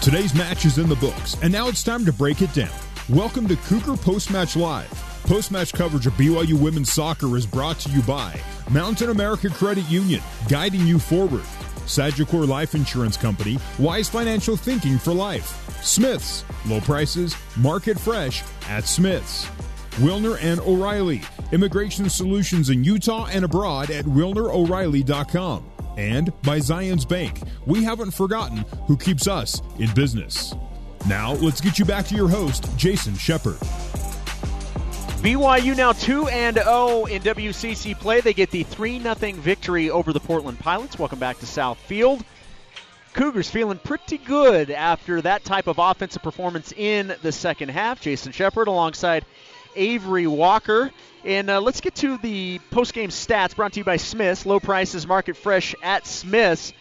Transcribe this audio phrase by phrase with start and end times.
[0.00, 2.72] Today's match is in the books, and now it's time to break it down.
[3.10, 4.88] Welcome to Cougar Post Match Live.
[5.24, 8.40] Post match coverage of BYU women's soccer is brought to you by
[8.70, 11.42] Mountain America Credit Union, guiding you forward.
[11.84, 15.54] Sagicor Life Insurance Company, wise financial thinking for life.
[15.84, 19.44] Smith's, low prices, market fresh at Smith's.
[19.96, 21.20] Wilner and O'Reilly,
[21.52, 25.69] immigration solutions in Utah and abroad at wilnero'reilly.com
[26.00, 27.40] and by Zions Bank.
[27.66, 30.54] We haven't forgotten who keeps us in business.
[31.06, 33.58] Now, let's get you back to your host, Jason Shepard.
[35.20, 38.22] BYU now 2 and 0 in WCC play.
[38.22, 40.98] They get the 3 0 victory over the Portland Pilots.
[40.98, 42.24] Welcome back to South Field.
[43.12, 48.00] Cougars feeling pretty good after that type of offensive performance in the second half.
[48.00, 49.26] Jason Shepard alongside
[49.76, 50.90] Avery Walker.
[51.24, 54.46] And uh, let's get to the post-game stats brought to you by Smith's.
[54.46, 56.72] Low prices, market fresh at Smith's.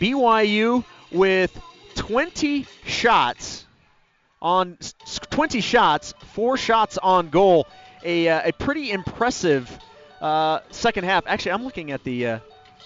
[0.00, 1.58] BYU with
[1.94, 3.64] 20 shots
[4.42, 4.76] on
[5.30, 7.66] 20 shots, four shots on goal.
[8.04, 9.70] A, uh, a pretty impressive
[10.20, 11.24] uh, second half.
[11.26, 12.38] Actually, I'm looking at the uh,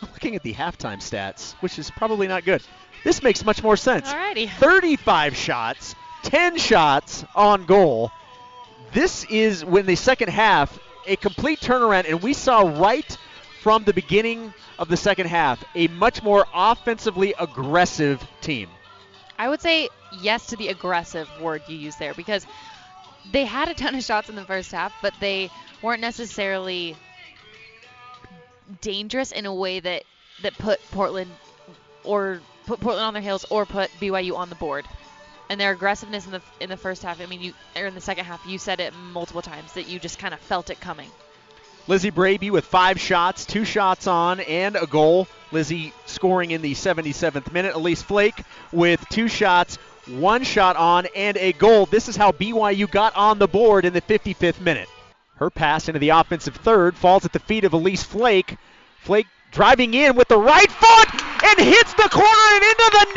[0.02, 2.62] I'm looking at the halftime stats, which is probably not good.
[3.04, 4.10] This makes much more sense.
[4.12, 4.48] Alrighty.
[4.48, 8.12] 35 shots, 10 shots on goal.
[8.92, 13.16] This is when the second half a complete turnaround, and we saw right
[13.60, 18.68] from the beginning of the second half a much more offensively aggressive team.
[19.38, 19.88] I would say
[20.20, 22.46] yes to the aggressive word you used there because
[23.32, 25.50] they had a ton of shots in the first half, but they
[25.82, 26.96] weren't necessarily
[28.80, 30.04] dangerous in a way that
[30.42, 31.30] that put Portland
[32.02, 34.86] or put Portland on their heels or put BYU on the board.
[35.50, 38.00] And their aggressiveness in the in the first half, I mean, you or in the
[38.00, 41.10] second half, you said it multiple times that you just kind of felt it coming.
[41.88, 45.26] Lizzie Braby with five shots, two shots on, and a goal.
[45.50, 47.74] Lizzie scoring in the 77th minute.
[47.74, 48.40] Elise Flake
[48.70, 51.86] with two shots, one shot on, and a goal.
[51.86, 54.88] This is how BYU got on the board in the 55th minute.
[55.34, 58.56] Her pass into the offensive third falls at the feet of Elise Flake.
[59.00, 63.09] Flake driving in with the right foot and hits the corner and into the.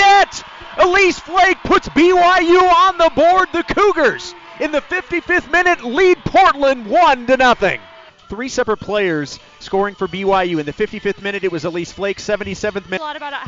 [1.04, 3.50] Elise Flake puts BYU on the board.
[3.52, 7.82] The Cougars in the 55th minute lead Portland 1 to nothing.
[8.30, 10.62] Three separate players scoring for BYU.
[10.62, 12.20] In the 55th minute, it was Elise Flake.
[12.20, 13.02] 77th minute.
[13.02, 13.46] A lot about uh,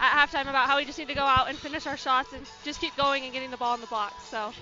[0.00, 2.44] at halftime about how we just need to go out and finish our shots and
[2.64, 4.24] just keep going and getting the ball in the box.
[4.24, 4.52] So.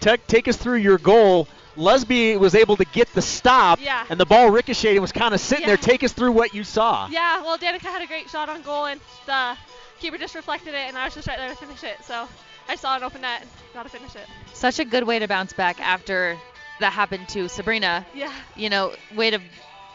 [0.00, 1.48] Take, take us through your goal.
[1.76, 4.06] Lesby was able to get the stop, yeah.
[4.08, 5.68] and the ball ricocheted and was kind of sitting yeah.
[5.68, 5.76] there.
[5.76, 7.08] Take us through what you saw.
[7.08, 9.56] Yeah, well, Danica had a great shot on goal, and the
[10.02, 12.04] keeper just reflected it, and I was just right there to finish it.
[12.04, 12.28] So
[12.68, 14.26] I saw an open net and got to finish it.
[14.52, 16.36] Such a good way to bounce back after
[16.80, 18.04] that happened to Sabrina.
[18.12, 18.32] Yeah.
[18.56, 19.38] You know, way to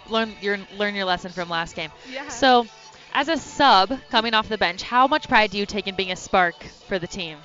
[0.10, 1.92] learn your learn your lesson from last game.
[2.10, 2.30] Yeah.
[2.30, 2.66] So,
[3.14, 6.12] as a sub coming off the bench, how much pride do you take in being
[6.12, 6.56] a spark
[6.88, 7.38] for the team?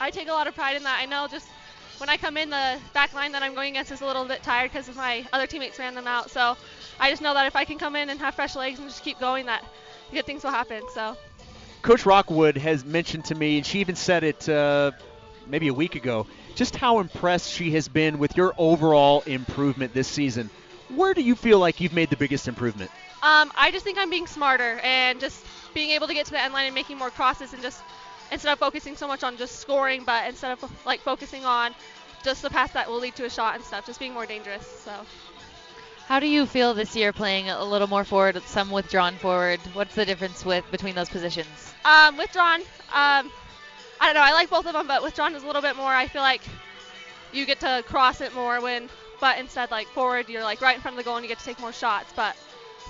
[0.00, 0.98] I take a lot of pride in that.
[1.00, 1.48] I know just
[1.98, 4.42] when I come in, the back line that I'm going against is a little bit
[4.42, 6.30] tired because my other teammates ran them out.
[6.30, 6.56] So
[7.00, 9.02] I just know that if I can come in and have fresh legs and just
[9.02, 9.64] keep going, that
[10.12, 10.82] good things will happen.
[10.94, 11.16] So.
[11.84, 14.92] Coach Rockwood has mentioned to me, and she even said it uh,
[15.46, 20.08] maybe a week ago, just how impressed she has been with your overall improvement this
[20.08, 20.48] season.
[20.96, 22.90] Where do you feel like you've made the biggest improvement?
[23.22, 26.40] Um, I just think I'm being smarter and just being able to get to the
[26.40, 27.82] end line and making more crosses and just
[28.32, 31.74] instead of focusing so much on just scoring, but instead of like focusing on
[32.22, 34.66] just the pass that will lead to a shot and stuff, just being more dangerous.
[34.66, 34.90] So.
[36.06, 39.58] How do you feel this year playing a little more forward, some withdrawn forward?
[39.72, 41.74] What's the difference with between those positions?
[41.84, 43.30] Um, withdrawn, um,
[44.00, 44.22] I don't know.
[44.22, 45.90] I like both of them, but withdrawn is a little bit more.
[45.90, 46.42] I feel like
[47.32, 50.82] you get to cross it more when, but instead like forward, you're like right in
[50.82, 52.12] front of the goal and you get to take more shots.
[52.14, 52.36] But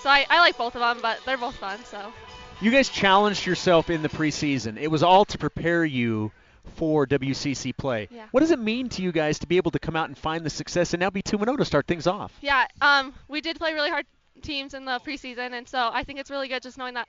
[0.01, 1.85] so I, I like both of them, but they're both fun.
[1.85, 2.13] So.
[2.61, 4.77] You guys challenged yourself in the preseason.
[4.77, 6.33] It was all to prepare you
[6.77, 8.09] for WCC play.
[8.11, 8.27] Yeah.
[8.31, 10.45] What does it mean to you guys to be able to come out and find
[10.45, 12.33] the success and now be 2 0 to start things off?
[12.41, 14.07] Yeah, um, we did play really hard
[14.43, 17.09] teams in the preseason, and so I think it's really good just knowing that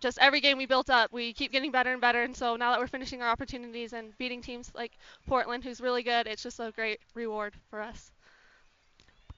[0.00, 2.22] just every game we built up, we keep getting better and better.
[2.22, 4.92] And so now that we're finishing our opportunities and beating teams like
[5.28, 8.10] Portland, who's really good, it's just a great reward for us.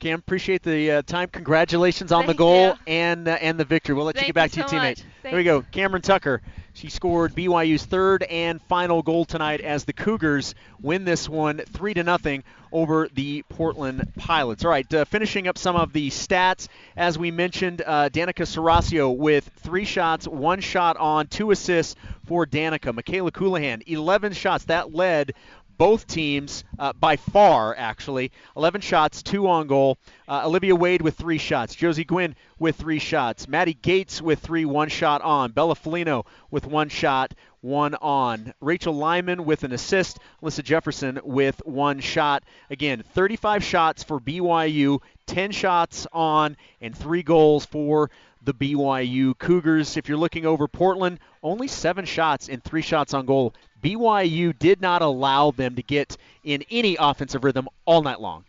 [0.05, 1.31] Cam, appreciate the uh, time.
[1.31, 2.75] Congratulations on Thank the goal you.
[2.87, 3.95] and uh, and the victory.
[3.95, 5.03] We'll let Thank you get back you to so your teammates.
[5.03, 5.23] much.
[5.23, 5.63] There we go.
[5.63, 6.43] Cameron Tucker.
[6.75, 11.95] She scored BYU's third and final goal tonight as the Cougars win this one three
[11.95, 14.65] to nothing over the Portland Pilots.
[14.65, 19.17] All right, uh, finishing up some of the stats as we mentioned, uh, Danica Serasio
[19.17, 21.97] with three shots, one shot on, two assists
[22.27, 22.95] for Danica.
[22.95, 24.65] Michaela Colohan, 11 shots.
[24.65, 25.33] That led
[25.77, 28.33] both teams uh, by far, actually.
[28.57, 29.99] 11 shots, two on goal.
[30.29, 31.75] Uh, Olivia Wade with three shots.
[31.75, 33.49] Josie Gwynn with three shots.
[33.49, 35.53] Maddie Gates with three, one shot on.
[35.53, 38.55] Bella Felino with one shot, one on.
[38.61, 40.19] Rachel Lyman with an assist.
[40.43, 42.45] Alyssa Jefferson with one shot.
[42.71, 48.11] Again, 35 shots for BYU, 10 shots on, and three goals for
[48.45, 49.97] the BYU Cougars.
[49.97, 53.55] If you're looking over Portland, only seven shots and three shots on goal.
[53.83, 58.45] BYU did not allow them to get in any offensive rhythm all night long.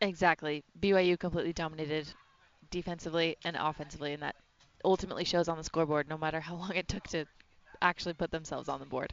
[0.00, 0.64] Exactly.
[0.80, 2.08] BYU completely dominated
[2.70, 4.36] defensively and offensively, and that
[4.84, 7.26] ultimately shows on the scoreboard no matter how long it took to
[7.82, 9.12] actually put themselves on the board.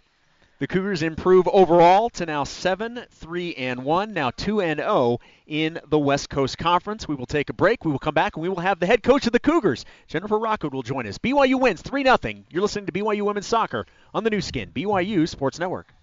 [0.57, 5.81] The Cougars improve overall to now 7 3 and 1, now 2 and 0 in
[5.89, 7.09] the West Coast Conference.
[7.09, 7.83] We will take a break.
[7.83, 10.39] We will come back and we will have the head coach of the Cougars, Jennifer
[10.39, 11.17] Rockwood, will join us.
[11.17, 12.17] BYU wins 3 0.
[12.49, 15.93] You're listening to BYU Women's Soccer on the Nu Skin, BYU Sports Network.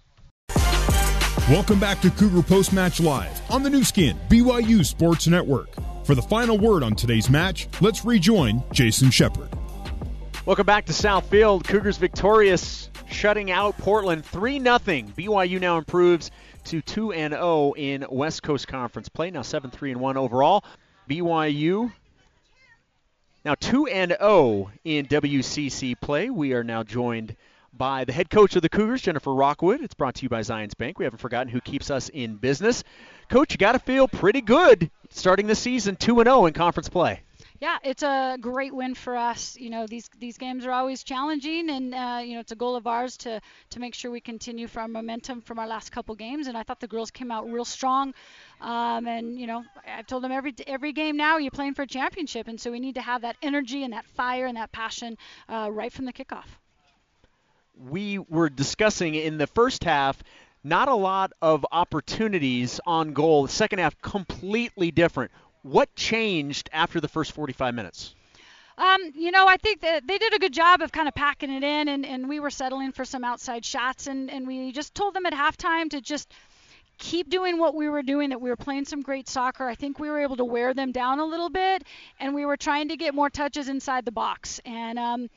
[1.49, 5.69] Welcome back to Cougar Post Match Live on the Nu Skin, BYU Sports Network.
[6.05, 9.49] For the final word on today's match, let's rejoin Jason Shepard.
[10.45, 11.63] Welcome back to Southfield.
[11.63, 14.77] Cougars victorious shutting out Portland 3 0.
[14.77, 16.31] BYU now improves
[16.65, 19.31] to 2 0 in West Coast Conference play.
[19.31, 20.65] Now 7 3 1 overall.
[21.09, 21.93] BYU
[23.45, 26.29] now 2 0 in WCC play.
[26.29, 27.37] We are now joined
[27.71, 29.79] by the head coach of the Cougars, Jennifer Rockwood.
[29.79, 30.99] It's brought to you by Zions Bank.
[30.99, 32.83] We haven't forgotten who keeps us in business.
[33.29, 37.22] Coach, you got to feel pretty good starting the season 2 0 in conference play
[37.63, 39.55] yeah, it's a great win for us.
[39.57, 42.75] You know, these these games are always challenging, and uh, you know it's a goal
[42.75, 43.39] of ours to
[43.69, 46.47] to make sure we continue from momentum from our last couple games.
[46.47, 48.13] And I thought the girls came out real strong.
[48.59, 51.87] Um, and you know, I've told them every every game now you're playing for a
[51.87, 55.17] championship, and so we need to have that energy and that fire and that passion
[55.47, 56.49] uh, right from the kickoff.
[57.77, 60.21] We were discussing in the first half
[60.63, 63.43] not a lot of opportunities on goal.
[63.43, 65.31] The second half completely different.
[65.63, 68.13] What changed after the first 45 minutes?
[68.77, 71.51] Um, you know, I think that they did a good job of kind of packing
[71.51, 74.95] it in, and, and we were settling for some outside shots, and, and we just
[74.95, 76.31] told them at halftime to just
[76.97, 79.67] keep doing what we were doing, that we were playing some great soccer.
[79.67, 81.83] I think we were able to wear them down a little bit,
[82.19, 84.59] and we were trying to get more touches inside the box.
[84.65, 85.29] And, um,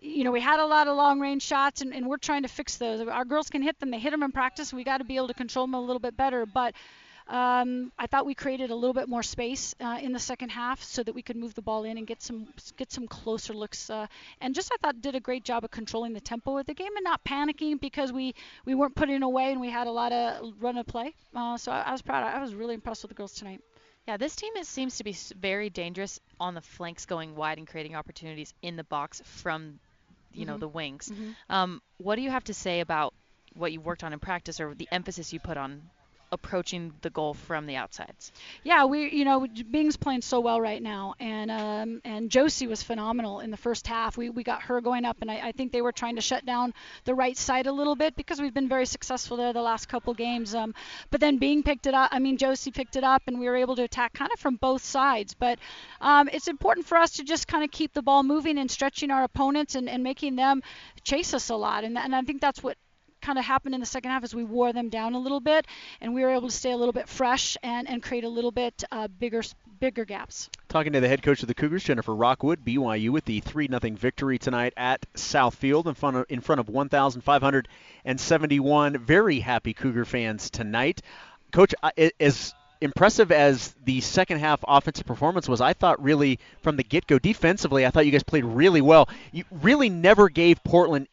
[0.00, 2.48] you know, we had a lot of long range shots, and, and we're trying to
[2.48, 3.06] fix those.
[3.06, 4.72] Our girls can hit them, they hit them in practice.
[4.72, 6.46] We got to be able to control them a little bit better.
[6.46, 6.74] But
[7.28, 10.82] um, I thought we created a little bit more space uh, in the second half
[10.82, 13.90] so that we could move the ball in and get some get some closer looks.
[13.90, 14.06] Uh,
[14.40, 16.96] and just I thought did a great job of controlling the tempo of the game
[16.96, 18.34] and not panicking because we
[18.64, 21.14] we weren't putting away and we had a lot of run of play.
[21.34, 22.24] Uh, so I, I was proud.
[22.24, 23.60] I was really impressed with the girls tonight.
[24.06, 27.68] Yeah, this team is, seems to be very dangerous on the flanks, going wide and
[27.68, 29.80] creating opportunities in the box from,
[30.32, 30.52] you mm-hmm.
[30.52, 31.10] know, the wings.
[31.12, 31.30] Mm-hmm.
[31.50, 33.12] Um, what do you have to say about
[33.52, 35.82] what you worked on in practice or the emphasis you put on
[36.30, 38.32] approaching the goal from the outsides.
[38.64, 42.82] Yeah, we you know Bing's playing so well right now, and um, and Josie was
[42.82, 44.16] phenomenal in the first half.
[44.16, 46.44] We we got her going up, and I, I think they were trying to shut
[46.44, 49.88] down the right side a little bit because we've been very successful there the last
[49.88, 50.54] couple games.
[50.54, 50.74] Um,
[51.10, 52.10] but then Bing picked it up.
[52.12, 54.56] I mean Josie picked it up, and we were able to attack kind of from
[54.56, 55.34] both sides.
[55.34, 55.58] But
[56.00, 59.10] um, it's important for us to just kind of keep the ball moving and stretching
[59.10, 60.62] our opponents and, and making them
[61.04, 61.84] chase us a lot.
[61.84, 62.76] And, and I think that's what
[63.28, 65.66] kind of happened in the second half is we wore them down a little bit,
[66.00, 68.50] and we were able to stay a little bit fresh and, and create a little
[68.50, 69.42] bit uh, bigger
[69.80, 70.48] bigger gaps.
[70.70, 73.80] Talking to the head coach of the Cougars, Jennifer Rockwood, BYU with the 3 0
[73.96, 80.48] victory tonight at Southfield in front of, in front of 1,571 very happy Cougar fans
[80.48, 81.02] tonight.
[81.52, 81.74] Coach,
[82.18, 87.06] as impressive as the second half offensive performance was, I thought really from the get
[87.06, 89.06] go defensively, I thought you guys played really well.
[89.32, 91.08] You really never gave Portland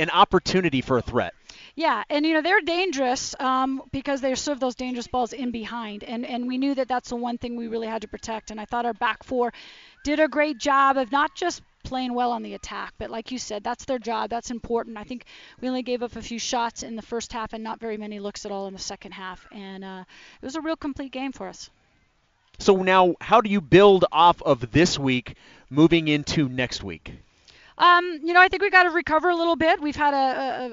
[0.00, 1.34] an opportunity for a threat.
[1.76, 6.04] Yeah, and you know they're dangerous um, because they serve those dangerous balls in behind,
[6.04, 8.50] and and we knew that that's the one thing we really had to protect.
[8.50, 9.52] And I thought our back four
[10.04, 13.38] did a great job of not just playing well on the attack, but like you
[13.38, 14.30] said, that's their job.
[14.30, 14.98] That's important.
[14.98, 15.24] I think
[15.60, 18.20] we only gave up a few shots in the first half and not very many
[18.20, 20.04] looks at all in the second half, and uh,
[20.42, 21.70] it was a real complete game for us.
[22.58, 25.34] So now, how do you build off of this week
[25.70, 27.14] moving into next week?
[27.80, 29.80] Um, you know, I think we got to recover a little bit.
[29.80, 30.16] We've had a,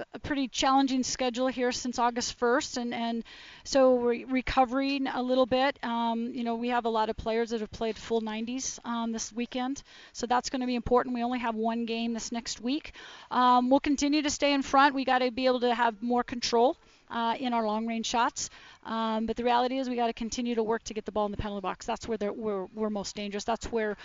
[0.02, 3.24] a, a, pretty challenging schedule here since August 1st, and, and
[3.64, 5.80] so we're recovering a little bit.
[5.84, 9.14] Um, you know, we have a lot of players that have played full 90s um,
[9.14, 11.16] this weekend, so that's going to be important.
[11.16, 12.92] We only have one game this next week.
[13.32, 14.94] Um, we'll continue to stay in front.
[14.94, 16.76] We got to be able to have more control.
[17.10, 18.50] Uh, in our long range shots.
[18.84, 21.26] Um, but the reality is we got to continue to work to get the ball
[21.26, 21.86] in the penalty box.
[21.86, 23.46] That's where we're, we're most dangerous.
[23.46, 23.96] That's where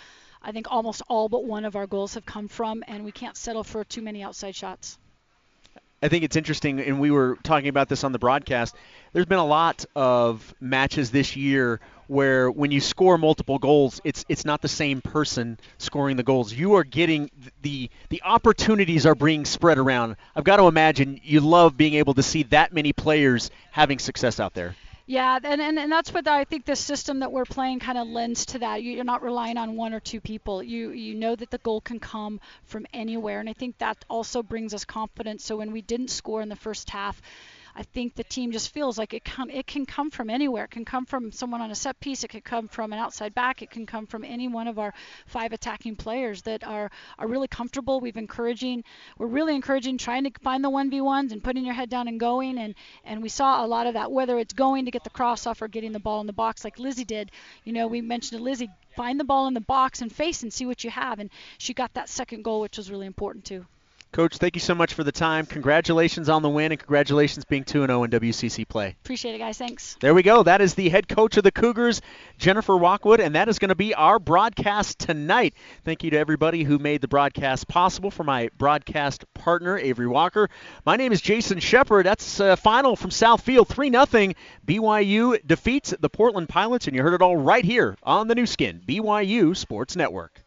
[0.43, 3.37] I think almost all but one of our goals have come from, and we can't
[3.37, 4.97] settle for too many outside shots.
[6.01, 8.75] I think it's interesting, and we were talking about this on the broadcast.
[9.13, 14.25] There's been a lot of matches this year where when you score multiple goals, it's
[14.27, 16.51] it's not the same person scoring the goals.
[16.51, 17.31] You are getting
[17.61, 20.17] the the opportunities are being spread around.
[20.35, 24.41] I've got to imagine you love being able to see that many players having success
[24.41, 24.75] out there.
[25.05, 28.07] Yeah, and, and, and that's what I think the system that we're playing kind of
[28.07, 28.83] lends to that.
[28.83, 30.63] You're not relying on one or two people.
[30.63, 34.41] You you know that the goal can come from anywhere, and I think that also
[34.43, 35.43] brings us confidence.
[35.43, 37.21] So when we didn't score in the first half,
[37.75, 40.65] I think the team just feels like it come it can come from anywhere.
[40.65, 42.23] It can come from someone on a set piece.
[42.23, 43.61] It could come from an outside back.
[43.63, 44.93] It can come from any one of our
[45.25, 47.99] five attacking players that are are really comfortable.
[47.99, 48.83] We've encouraging
[49.17, 52.07] we're really encouraging trying to find the one v ones and putting your head down
[52.07, 52.59] and going.
[52.59, 52.75] And
[53.05, 55.61] and we saw a lot of that whether it's going to get the cross off
[55.61, 57.31] or getting the ball in the box like Lizzie did.
[57.63, 60.53] You know we mentioned to Lizzie find the ball in the box and face and
[60.53, 61.19] see what you have.
[61.19, 63.65] And she got that second goal, which was really important too.
[64.13, 65.47] Coach, thank you so much for the time.
[65.47, 68.95] Congratulations on the win, and congratulations being 2 0 in WCC play.
[69.03, 69.57] Appreciate it, guys.
[69.57, 69.97] Thanks.
[70.01, 70.43] There we go.
[70.43, 71.99] That is the head coach of the Cougars,
[72.37, 75.55] Jennifer Rockwood, and that is going to be our broadcast tonight.
[75.83, 78.11] Thank you to everybody who made the broadcast possible.
[78.11, 80.47] For my broadcast partner, Avery Walker.
[80.85, 82.05] My name is Jason Shepard.
[82.05, 84.33] That's uh, final from Southfield 3 0.
[84.63, 88.45] BYU defeats the Portland Pilots, and you heard it all right here on the Nu
[88.45, 90.42] Skin, BYU Sports Network.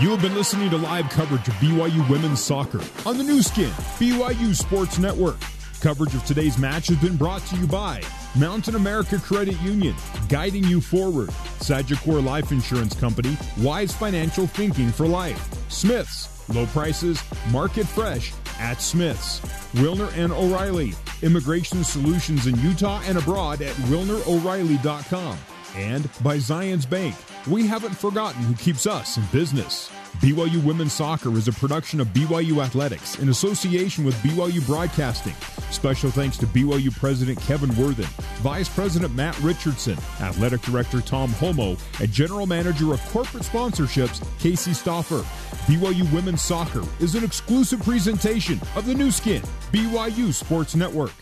[0.00, 3.70] You have been listening to live coverage of BYU women's soccer on the Nu Skin,
[3.98, 5.38] BYU Sports Network.
[5.80, 8.00] Coverage of today's match has been brought to you by
[8.36, 9.96] Mountain America Credit Union,
[10.28, 11.30] guiding you forward.
[11.58, 15.44] Sagicor Life Insurance Company, wise financial thinking for life.
[15.68, 19.40] Smiths, low prices, market fresh at Smiths.
[19.74, 25.38] Wilner and O'Reilly, immigration solutions in Utah and abroad at wilneroreilly.com
[25.74, 27.14] and by Zions Bank.
[27.46, 29.90] We haven't forgotten who keeps us in business.
[30.20, 35.34] BYU Women's Soccer is a production of BYU Athletics in association with BYU Broadcasting.
[35.70, 38.06] Special thanks to BYU President Kevin Worthen,
[38.38, 44.72] Vice President Matt Richardson, Athletic Director Tom Holmoe, and General Manager of Corporate Sponsorships Casey
[44.72, 45.22] Stoffer.
[45.66, 51.12] BYU Women's Soccer is an exclusive presentation of the Nu Skin, BYU Sports Network.